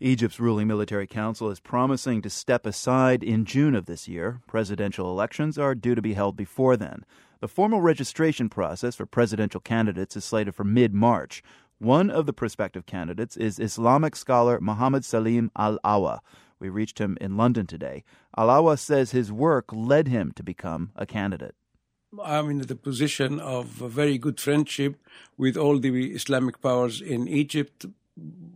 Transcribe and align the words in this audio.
Egypt's 0.00 0.38
ruling 0.38 0.66
military 0.66 1.06
council 1.06 1.50
is 1.50 1.58
promising 1.58 2.20
to 2.20 2.28
step 2.28 2.66
aside 2.66 3.22
in 3.22 3.46
June 3.46 3.74
of 3.74 3.86
this 3.86 4.06
year. 4.06 4.42
Presidential 4.46 5.10
elections 5.10 5.56
are 5.56 5.74
due 5.74 5.94
to 5.94 6.02
be 6.02 6.12
held 6.12 6.36
before 6.36 6.76
then. 6.76 7.02
The 7.40 7.48
formal 7.48 7.80
registration 7.80 8.50
process 8.50 8.94
for 8.94 9.06
presidential 9.06 9.58
candidates 9.60 10.14
is 10.14 10.22
slated 10.22 10.54
for 10.54 10.64
mid 10.64 10.92
March. 10.92 11.42
One 11.78 12.10
of 12.10 12.26
the 12.26 12.34
prospective 12.34 12.84
candidates 12.84 13.38
is 13.38 13.58
Islamic 13.58 14.16
scholar 14.16 14.60
Mohammed 14.60 15.02
Salim 15.02 15.50
Al 15.56 15.78
Awa. 15.82 16.20
We 16.60 16.68
reached 16.68 16.98
him 16.98 17.16
in 17.18 17.38
London 17.38 17.66
today. 17.66 18.04
Al 18.36 18.50
Awa 18.50 18.76
says 18.76 19.12
his 19.12 19.32
work 19.32 19.64
led 19.72 20.08
him 20.08 20.30
to 20.36 20.42
become 20.42 20.92
a 20.94 21.06
candidate. 21.06 21.54
I'm 22.22 22.50
in 22.50 22.58
the 22.58 22.76
position 22.76 23.40
of 23.40 23.80
a 23.80 23.88
very 23.88 24.18
good 24.18 24.40
friendship 24.40 24.96
with 25.38 25.56
all 25.56 25.78
the 25.78 26.12
Islamic 26.12 26.60
powers 26.60 27.00
in 27.00 27.28
Egypt, 27.28 27.86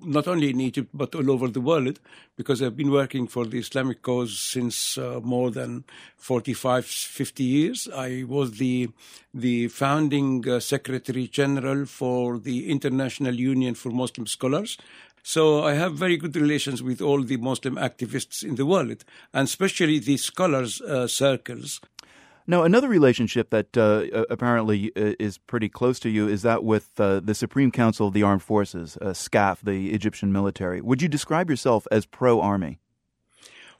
not 0.02 0.26
only 0.26 0.50
in 0.50 0.60
Egypt 0.60 0.88
but 0.94 1.14
all 1.14 1.30
over 1.30 1.48
the 1.48 1.60
world, 1.60 2.00
because 2.36 2.62
I've 2.62 2.76
been 2.76 2.90
working 2.90 3.26
for 3.26 3.44
the 3.44 3.58
Islamic 3.58 4.02
cause 4.02 4.38
since 4.38 4.96
uh, 4.96 5.20
more 5.22 5.50
than 5.50 5.84
45, 6.16 6.86
50 6.86 7.44
years. 7.44 7.88
I 7.94 8.24
was 8.26 8.52
the 8.52 8.90
the 9.32 9.68
founding 9.68 10.48
uh, 10.48 10.58
Secretary 10.60 11.28
General 11.28 11.86
for 11.86 12.38
the 12.38 12.70
International 12.70 13.34
Union 13.34 13.74
for 13.74 13.90
Muslim 13.90 14.26
Scholars. 14.26 14.78
So 15.22 15.64
I 15.64 15.74
have 15.74 15.94
very 15.94 16.16
good 16.16 16.34
relations 16.34 16.82
with 16.82 17.02
all 17.02 17.22
the 17.22 17.36
Muslim 17.36 17.76
activists 17.76 18.42
in 18.42 18.54
the 18.54 18.64
world, 18.64 19.04
and 19.34 19.44
especially 19.46 19.98
the 19.98 20.16
scholars 20.16 20.80
uh, 20.80 21.06
circles. 21.06 21.80
Now, 22.50 22.64
another 22.64 22.88
relationship 22.88 23.50
that 23.50 23.76
uh, 23.76 24.24
apparently 24.28 24.90
uh, 24.96 25.14
is 25.20 25.38
pretty 25.38 25.68
close 25.68 26.00
to 26.00 26.08
you 26.10 26.26
is 26.26 26.42
that 26.42 26.64
with 26.64 26.98
uh, 26.98 27.20
the 27.20 27.32
Supreme 27.32 27.70
Council 27.70 28.08
of 28.08 28.12
the 28.12 28.24
Armed 28.24 28.42
Forces, 28.42 28.98
uh, 29.00 29.10
SCAF, 29.10 29.60
the 29.62 29.92
Egyptian 29.92 30.32
military. 30.32 30.80
Would 30.80 31.00
you 31.00 31.06
describe 31.06 31.48
yourself 31.48 31.86
as 31.92 32.06
pro 32.06 32.40
army? 32.40 32.80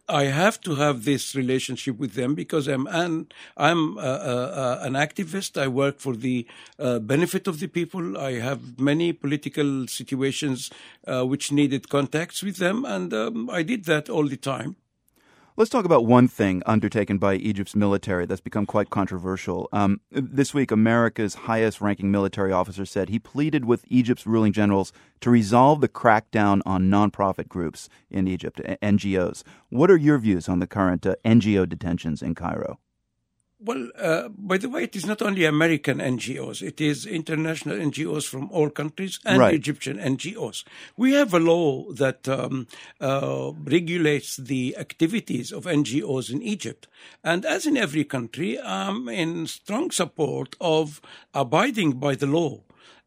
I 0.08 0.26
have 0.26 0.60
to 0.60 0.76
have 0.76 1.04
this 1.04 1.34
relationship 1.34 1.98
with 1.98 2.14
them 2.14 2.36
because 2.36 2.68
I'm 2.68 2.86
an 2.86 3.26
I'm 3.56 3.98
uh, 3.98 4.02
uh, 4.02 4.78
an 4.82 4.92
activist. 4.92 5.60
I 5.60 5.66
work 5.66 5.98
for 5.98 6.14
the 6.14 6.46
benefit 6.78 7.48
of 7.48 7.58
the 7.58 7.66
people. 7.66 8.16
I 8.16 8.38
have 8.38 8.78
many 8.78 9.12
political 9.12 9.88
situations 9.88 10.70
which 11.08 11.50
needed 11.50 11.88
contacts 11.88 12.40
with 12.40 12.58
them, 12.58 12.84
and 12.84 13.12
um, 13.12 13.50
I 13.50 13.64
did 13.64 13.86
that 13.86 14.08
all 14.08 14.28
the 14.28 14.36
time. 14.36 14.76
Let's 15.60 15.68
talk 15.68 15.84
about 15.84 16.06
one 16.06 16.26
thing 16.26 16.62
undertaken 16.64 17.18
by 17.18 17.34
Egypt's 17.34 17.76
military 17.76 18.24
that's 18.24 18.40
become 18.40 18.64
quite 18.64 18.88
controversial. 18.88 19.68
Um, 19.74 20.00
this 20.10 20.54
week, 20.54 20.70
America's 20.70 21.34
highest 21.34 21.82
ranking 21.82 22.10
military 22.10 22.50
officer 22.50 22.86
said 22.86 23.10
he 23.10 23.18
pleaded 23.18 23.66
with 23.66 23.84
Egypt's 23.88 24.26
ruling 24.26 24.54
generals 24.54 24.90
to 25.20 25.28
resolve 25.28 25.82
the 25.82 25.88
crackdown 25.90 26.62
on 26.64 26.84
nonprofit 26.84 27.46
groups 27.48 27.90
in 28.10 28.26
Egypt, 28.26 28.62
NGOs. 28.82 29.42
What 29.68 29.90
are 29.90 29.98
your 29.98 30.16
views 30.16 30.48
on 30.48 30.60
the 30.60 30.66
current 30.66 31.04
uh, 31.06 31.16
NGO 31.26 31.68
detentions 31.68 32.22
in 32.22 32.34
Cairo? 32.34 32.78
Well, 33.62 33.90
uh, 33.98 34.28
by 34.30 34.56
the 34.56 34.70
way, 34.70 34.84
it 34.84 34.96
is 34.96 35.04
not 35.04 35.20
only 35.20 35.44
American 35.44 35.98
NGOs, 35.98 36.62
it 36.62 36.80
is 36.80 37.04
international 37.04 37.76
NGOs 37.76 38.26
from 38.26 38.50
all 38.50 38.70
countries 38.70 39.20
and 39.26 39.38
right. 39.38 39.52
Egyptian 39.52 39.98
NGOs. 39.98 40.64
We 40.96 41.12
have 41.12 41.34
a 41.34 41.38
law 41.38 41.92
that 41.92 42.26
um, 42.26 42.68
uh, 43.02 43.52
regulates 43.64 44.36
the 44.36 44.78
activities 44.78 45.52
of 45.52 45.64
NGOs 45.64 46.30
in 46.30 46.40
Egypt. 46.42 46.88
And 47.22 47.44
as 47.44 47.66
in 47.66 47.76
every 47.76 48.04
country, 48.04 48.58
I'm 48.58 49.10
in 49.10 49.46
strong 49.46 49.90
support 49.90 50.56
of 50.58 51.02
abiding 51.34 51.92
by 51.92 52.14
the 52.14 52.26
law 52.26 52.62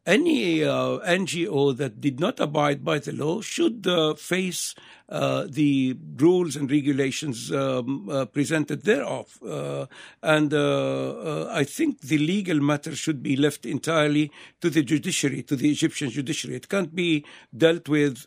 any 0.06 0.62
uh, 0.62 0.98
NGO 0.98 1.76
that 1.76 2.00
did 2.00 2.20
not 2.20 2.38
abide 2.40 2.84
by 2.84 2.98
the 2.98 3.12
law 3.12 3.40
should 3.40 3.86
uh, 3.86 4.14
face 4.14 4.74
uh, 5.08 5.46
the 5.48 5.96
rules 6.16 6.56
and 6.56 6.70
regulations 6.70 7.52
um, 7.52 8.08
uh, 8.08 8.24
presented 8.24 8.82
thereof. 8.82 9.38
Uh, 9.46 9.86
and 10.22 10.52
uh, 10.52 11.46
I 11.50 11.64
think 11.64 12.00
the 12.00 12.18
legal 12.18 12.60
matter 12.60 12.94
should 12.96 13.22
be 13.22 13.36
left 13.36 13.66
entirely 13.66 14.30
to 14.60 14.70
the 14.70 14.82
judiciary, 14.82 15.42
to 15.42 15.56
the 15.56 15.70
Egyptian 15.70 16.10
judiciary. 16.10 16.56
It 16.56 16.68
can't 16.68 16.94
be 16.94 17.24
dealt 17.56 17.88
with 17.88 18.26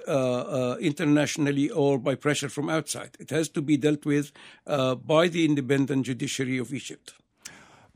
internationally 0.79 1.69
or 1.69 1.97
by 1.97 2.15
pressure 2.15 2.49
from 2.49 2.69
outside. 2.69 3.17
It 3.19 3.29
has 3.31 3.49
to 3.49 3.61
be 3.61 3.77
dealt 3.77 4.05
with 4.05 4.31
by 4.65 5.27
the 5.27 5.45
independent 5.45 6.05
judiciary 6.05 6.57
of 6.57 6.73
Egypt. 6.73 7.13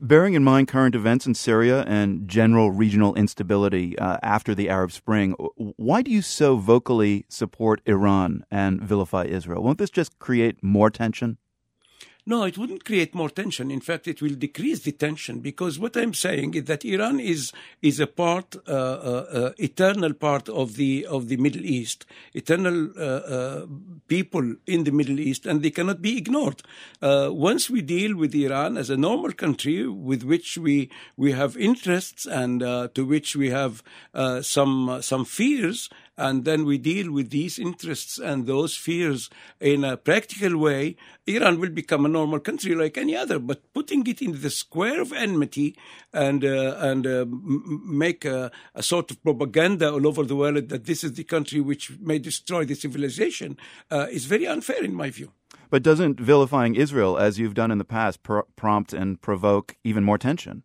Bearing 0.04 0.34
in 0.34 0.42
mind 0.42 0.66
current 0.66 0.96
events 0.96 1.26
in 1.28 1.34
Syria 1.34 1.84
and 1.86 2.26
general 2.26 2.72
regional 2.72 3.14
instability 3.14 3.96
uh, 4.00 4.18
after 4.20 4.52
the 4.52 4.68
Arab 4.68 4.90
Spring, 4.90 5.30
why 5.76 6.02
do 6.02 6.10
you 6.10 6.22
so 6.22 6.56
vocally 6.56 7.24
support 7.28 7.80
Iran 7.86 8.44
and 8.50 8.82
vilify 8.82 9.26
Israel? 9.26 9.62
Won't 9.62 9.78
this 9.78 9.90
just 9.90 10.18
create 10.18 10.60
more 10.60 10.90
tension? 10.90 11.38
No, 12.24 12.44
it 12.44 12.56
wouldn't 12.56 12.84
create 12.84 13.16
more 13.16 13.28
tension. 13.28 13.72
In 13.72 13.80
fact, 13.80 14.06
it 14.06 14.22
will 14.22 14.34
decrease 14.34 14.80
the 14.80 14.92
tension 14.92 15.40
because 15.40 15.80
what 15.80 15.96
I'm 15.96 16.14
saying 16.14 16.54
is 16.54 16.64
that 16.64 16.84
Iran 16.84 17.18
is 17.18 17.52
is 17.80 17.98
a 17.98 18.06
part, 18.06 18.54
uh, 18.68 18.70
uh, 18.70 19.26
uh, 19.32 19.52
eternal 19.58 20.14
part 20.14 20.48
of 20.48 20.76
the 20.76 21.04
of 21.06 21.26
the 21.26 21.36
Middle 21.36 21.64
East, 21.64 22.06
eternal 22.32 22.90
uh, 22.96 23.02
uh, 23.02 23.66
people 24.06 24.54
in 24.68 24.84
the 24.84 24.92
Middle 24.92 25.18
East, 25.18 25.46
and 25.46 25.62
they 25.62 25.70
cannot 25.70 26.00
be 26.00 26.16
ignored. 26.16 26.62
Uh, 27.00 27.30
once 27.32 27.68
we 27.68 27.82
deal 27.82 28.16
with 28.16 28.32
Iran 28.36 28.76
as 28.76 28.88
a 28.88 28.96
normal 28.96 29.32
country 29.32 29.88
with 29.88 30.22
which 30.22 30.56
we 30.56 30.90
we 31.16 31.32
have 31.32 31.56
interests 31.56 32.24
and 32.24 32.60
to 32.94 33.04
which 33.04 33.34
we 33.34 33.50
have 33.50 33.82
some 34.42 35.02
some 35.02 35.24
fears, 35.24 35.90
and 36.16 36.44
then 36.44 36.64
we 36.64 36.78
deal 36.78 37.10
with 37.10 37.30
these 37.30 37.58
interests 37.58 38.18
and 38.18 38.46
those 38.46 38.76
fears 38.76 39.30
in 39.60 39.84
a 39.84 39.96
practical 39.96 40.58
way, 40.58 40.96
Iran 41.26 41.58
will 41.58 41.70
become 41.70 42.04
a 42.04 42.08
normal 42.08 42.40
country 42.40 42.74
like 42.74 42.98
any 42.98 43.16
other. 43.16 43.38
But 43.38 43.72
putting 43.72 44.06
it 44.06 44.20
in 44.20 44.40
the 44.40 44.50
square 44.50 45.00
of 45.00 45.12
enmity 45.12 45.76
and 46.12 46.44
uh, 46.44 46.76
and 46.78 47.06
uh, 47.06 47.24
make 47.28 48.24
a, 48.24 48.50
a, 48.74 48.82
sort 48.82 49.10
of 49.10 49.22
propaganda 49.22 49.92
all 49.92 50.06
over 50.06 50.24
the 50.24 50.36
world 50.36 50.68
that 50.68 50.84
this 50.84 51.02
is 51.02 51.14
the 51.14 51.24
country 51.24 51.60
which 51.60 51.92
may 52.00 52.18
destroy 52.18 52.64
the 52.64 52.74
civilization 52.74 53.56
uh, 53.90 54.06
is 54.10 54.26
very 54.26 54.46
unfair 54.46 54.82
in 54.84 54.94
my 54.94 55.10
view. 55.10 55.32
But 55.70 55.82
doesn't 55.82 56.20
vilifying 56.20 56.74
Israel, 56.74 57.16
as 57.16 57.38
you've 57.38 57.54
done 57.54 57.70
in 57.70 57.78
the 57.78 57.84
past, 57.84 58.22
pr- 58.22 58.40
prompt 58.56 58.92
and 58.92 59.20
provoke 59.20 59.76
even 59.84 60.04
more 60.04 60.18
tension? 60.18 60.64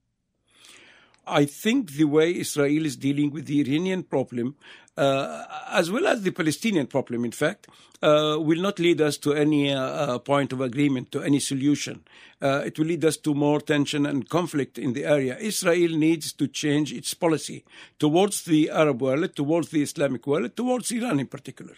I 1.27 1.45
think 1.45 1.91
the 1.91 2.05
way 2.05 2.35
Israel 2.35 2.85
is 2.85 2.95
dealing 2.95 3.31
with 3.31 3.45
the 3.45 3.61
Iranian 3.61 4.03
problem, 4.03 4.55
uh, 4.95 5.43
as 5.71 5.91
well 5.91 6.07
as 6.07 6.21
the 6.21 6.31
Palestinian 6.31 6.87
problem, 6.87 7.25
in 7.25 7.31
fact, 7.31 7.67
uh, 8.01 8.37
will 8.39 8.61
not 8.61 8.79
lead 8.79 9.01
us 9.01 9.17
to 9.17 9.33
any 9.33 9.73
uh, 9.73 9.81
uh 9.81 10.19
point 10.19 10.53
of 10.53 10.61
agreement, 10.61 11.11
to 11.11 11.21
any 11.21 11.39
solution. 11.39 12.03
Uh, 12.41 12.61
it 12.65 12.77
will 12.77 12.85
lead 12.85 13.03
us 13.03 13.17
to 13.17 13.33
more 13.33 13.59
tension 13.59 14.05
and 14.05 14.29
conflict 14.29 14.77
in 14.77 14.93
the 14.93 15.05
area. 15.05 15.37
Israel 15.39 15.97
needs 15.97 16.31
to 16.33 16.47
change 16.47 16.93
its 16.93 17.13
policy 17.13 17.63
towards 17.99 18.43
the 18.43 18.69
Arab 18.69 19.01
world, 19.01 19.35
towards 19.35 19.69
the 19.69 19.81
Islamic 19.81 20.25
world, 20.25 20.55
towards 20.55 20.91
Iran 20.91 21.19
in 21.19 21.27
particular. 21.27 21.75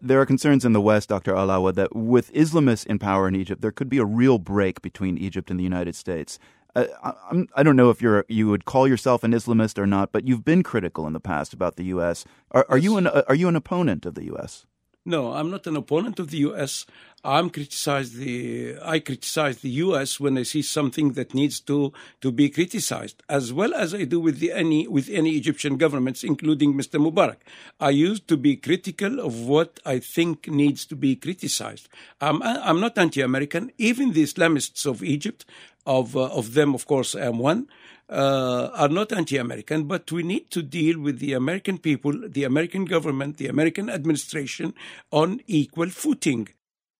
There 0.00 0.20
are 0.20 0.26
concerns 0.26 0.64
in 0.64 0.74
the 0.74 0.80
West, 0.80 1.08
Dr. 1.08 1.34
Al 1.34 1.50
Awa, 1.50 1.72
that 1.72 1.96
with 1.96 2.32
Islamists 2.32 2.86
in 2.86 3.00
power 3.00 3.26
in 3.26 3.34
Egypt, 3.34 3.62
there 3.62 3.72
could 3.72 3.88
be 3.88 3.98
a 3.98 4.04
real 4.04 4.38
break 4.38 4.80
between 4.80 5.18
Egypt 5.18 5.50
and 5.50 5.58
the 5.58 5.64
United 5.64 5.96
States. 5.96 6.38
Uh, 6.74 6.86
I, 7.02 7.46
I, 7.56 7.62
don't 7.62 7.76
know 7.76 7.90
if 7.90 8.02
you're 8.02 8.24
you 8.28 8.48
would 8.48 8.64
call 8.64 8.86
yourself 8.86 9.24
an 9.24 9.32
Islamist 9.32 9.78
or 9.78 9.86
not, 9.86 10.12
but 10.12 10.26
you've 10.26 10.44
been 10.44 10.62
critical 10.62 11.06
in 11.06 11.12
the 11.12 11.20
past 11.20 11.52
about 11.52 11.76
the 11.76 11.84
U.S. 11.84 12.24
Are, 12.50 12.66
are 12.68 12.78
you 12.78 12.96
an 12.98 13.06
uh, 13.06 13.22
are 13.26 13.34
you 13.34 13.48
an 13.48 13.56
opponent 13.56 14.04
of 14.04 14.14
the 14.14 14.24
U.S.? 14.24 14.66
No, 15.08 15.32
I'm 15.32 15.50
not 15.50 15.66
an 15.66 15.74
opponent 15.74 16.18
of 16.18 16.30
the 16.30 16.36
U.S. 16.48 16.84
I'm 17.24 17.48
criticize 17.48 18.12
the 18.12 18.76
I 18.84 18.98
criticize 18.98 19.58
the 19.58 19.70
U.S. 19.86 20.20
when 20.20 20.36
I 20.36 20.42
see 20.42 20.60
something 20.60 21.12
that 21.12 21.32
needs 21.32 21.60
to 21.60 21.94
to 22.20 22.30
be 22.30 22.50
criticized, 22.50 23.22
as 23.26 23.50
well 23.50 23.72
as 23.74 23.94
I 23.94 24.04
do 24.04 24.20
with 24.20 24.38
the 24.38 24.52
any 24.52 24.86
with 24.86 25.08
any 25.08 25.30
Egyptian 25.30 25.78
governments, 25.78 26.22
including 26.22 26.74
Mr. 26.74 27.00
Mubarak. 27.00 27.38
I 27.80 27.90
used 27.90 28.28
to 28.28 28.36
be 28.36 28.56
critical 28.56 29.18
of 29.18 29.46
what 29.46 29.80
I 29.86 29.98
think 29.98 30.46
needs 30.46 30.84
to 30.86 30.94
be 30.94 31.16
criticized. 31.16 31.88
I'm 32.20 32.42
I'm 32.42 32.78
not 32.78 32.98
anti-American. 32.98 33.72
Even 33.78 34.12
the 34.12 34.24
Islamists 34.24 34.84
of 34.84 35.02
Egypt 35.02 35.46
of 35.88 36.16
uh, 36.16 36.26
of 36.26 36.54
them, 36.54 36.74
of 36.74 36.86
course, 36.86 37.14
I 37.14 37.26
am 37.26 37.38
one. 37.38 37.66
Uh, 38.10 38.70
are 38.74 38.88
not 38.88 39.12
anti-American, 39.12 39.84
but 39.84 40.10
we 40.10 40.22
need 40.22 40.50
to 40.50 40.62
deal 40.62 40.98
with 40.98 41.18
the 41.18 41.34
American 41.34 41.76
people, 41.76 42.14
the 42.26 42.44
American 42.44 42.86
government, 42.86 43.36
the 43.36 43.48
American 43.48 43.90
administration 43.90 44.72
on 45.12 45.40
equal 45.46 45.90
footing. 45.90 46.48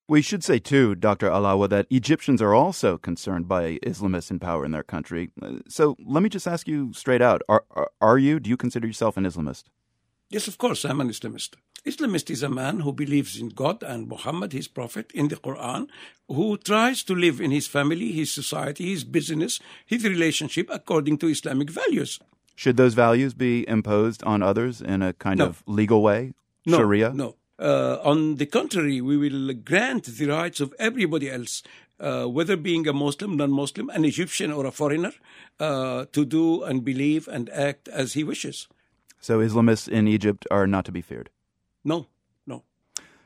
We 0.07 0.21
should 0.21 0.45
say, 0.45 0.59
too, 0.59 0.95
Dr. 0.95 1.31
Al 1.31 1.47
Awa, 1.47 1.69
that 1.69 1.87
Egyptians 1.91 2.43
are 2.43 2.55
also 2.55 2.99
concerned 2.99 3.49
by 3.49 3.79
Islamists 3.83 4.31
in 4.31 4.39
power 4.39 4.67
in 4.67 4.73
their 4.73 4.83
country. 4.83 5.31
Uh, 5.41 5.61
so 5.67 5.97
let 6.05 6.23
me 6.23 6.29
just 6.29 6.47
ask 6.47 6.69
you 6.69 6.93
straight 6.93 7.23
out 7.23 7.41
are, 7.49 7.65
are, 7.71 7.91
are 8.03 8.19
you, 8.19 8.39
do 8.41 8.51
you 8.51 8.57
consider 8.59 8.87
yourself 8.87 9.17
an 9.17 9.25
Islamist? 9.25 9.65
Yes, 10.31 10.47
of 10.47 10.59
course, 10.59 10.85
I'm 10.85 11.01
an 11.01 11.09
Islamist. 11.09 11.55
Islamist 11.87 12.29
is 12.29 12.43
a 12.43 12.51
man 12.51 12.81
who 12.81 12.93
believes 12.93 13.41
in 13.41 13.49
God 13.49 13.83
and 13.83 14.09
Muhammad, 14.09 14.53
his 14.53 14.69
prophet, 14.69 15.11
in 15.15 15.29
the 15.29 15.37
Quran, 15.37 15.89
who 16.29 16.59
tries 16.59 17.03
to 17.05 17.15
live 17.15 17.41
in 17.41 17.51
his 17.51 17.67
family, 17.67 18.13
his 18.13 18.31
society, 18.31 18.91
his 18.91 19.05
business, 19.05 19.59
his 19.87 20.05
relationship 20.05 20.69
according 20.71 21.17
to 21.19 21.29
Islamic 21.29 21.71
values. 21.71 22.21
Should 22.57 22.77
those 22.77 22.93
values 22.93 23.33
be 23.33 23.67
imposed 23.67 24.23
on 24.25 24.43
others 24.43 24.83
in 24.83 25.01
a 25.01 25.15
kind 25.15 25.39
no. 25.39 25.47
of 25.47 25.63
legal 25.67 26.03
way? 26.03 26.35
No, 26.67 26.79
Sharia? 26.79 27.13
No, 27.15 27.37
Uh, 27.59 27.99
on 28.05 28.37
the 28.37 28.47
contrary, 28.47 29.01
we 29.01 29.17
will 29.17 29.53
grant 29.53 30.05
the 30.05 30.27
rights 30.27 30.61
of 30.61 30.73
everybody 30.79 31.29
else, 31.29 31.63
uh, 31.99 32.25
whether 32.25 32.57
being 32.57 32.87
a 32.87 32.93
Muslim, 32.93 33.37
non 33.37 33.51
Muslim, 33.51 33.91
an 33.91 34.05
Egyptian, 34.05 34.53
or 34.53 34.65
a 34.65 34.71
foreigner, 34.71 35.13
uh, 35.59 36.05
to 36.13 36.25
do 36.25 36.63
and 36.63 36.85
believe 36.85 37.27
and 37.27 37.51
act 37.51 37.89
as 37.89 38.13
he 38.13 38.23
wishes. 38.23 38.69
So 39.21 39.41
Islamists 39.41 39.89
in 39.89 40.07
Egypt 40.09 40.47
are 40.51 40.67
not 40.67 40.85
to 40.87 40.93
be 40.93 41.03
feared? 41.03 41.31
No, 41.85 42.07
no. 42.47 42.63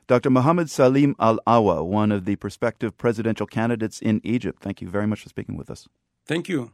Dr. 0.07 0.31
Mohammed 0.31 0.71
Salim 0.71 1.15
Al 1.19 1.39
Awa, 1.47 1.85
one 1.85 2.13
of 2.13 2.25
the 2.25 2.37
prospective 2.37 2.97
presidential 2.97 3.47
candidates 3.47 4.01
in 4.01 4.21
Egypt, 4.25 4.63
thank 4.63 4.81
you 4.81 4.89
very 4.89 5.07
much 5.07 5.23
for 5.23 5.29
speaking 5.29 5.57
with 5.57 5.71
us. 5.71 5.89
Thank 6.27 6.49
you. 6.49 6.73